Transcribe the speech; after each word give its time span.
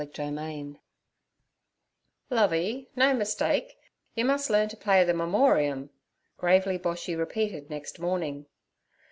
Chapter 0.03 0.23
8 0.35 0.77
'LOVEY, 2.31 2.89
no 2.95 3.13
mistake, 3.13 3.77
yer 4.15 4.23
mus' 4.25 4.49
learn 4.49 4.67
t' 4.67 4.75
play 4.75 5.05
ther 5.05 5.13
memorium' 5.13 5.91
gravely 6.37 6.79
Boshy 6.79 7.15
repeated 7.15 7.69
next 7.69 7.99
morning. 7.99 8.47